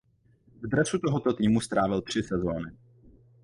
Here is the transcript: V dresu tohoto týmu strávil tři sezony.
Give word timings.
V 0.63 0.67
dresu 0.67 0.99
tohoto 0.99 1.33
týmu 1.33 1.61
strávil 1.61 2.01
tři 2.01 2.23
sezony. 2.23 2.71